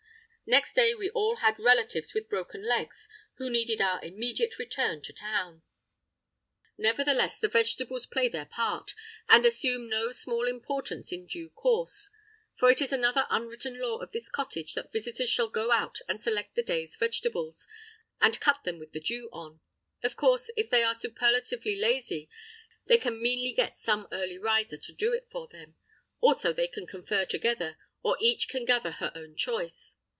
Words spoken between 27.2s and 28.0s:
together,